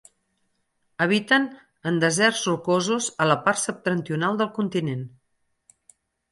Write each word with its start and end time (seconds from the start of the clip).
Habiten 1.05 1.45
en 1.91 1.99
deserts 2.05 2.41
rocosos 2.49 3.11
a 3.25 3.29
la 3.33 3.37
part 3.45 3.63
septentrional 3.67 4.43
del 4.43 4.53
continent. 4.59 5.09